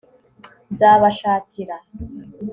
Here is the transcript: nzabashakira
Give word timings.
nzabashakira 0.71 1.75